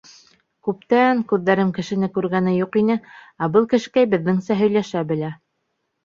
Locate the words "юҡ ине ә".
2.55-3.49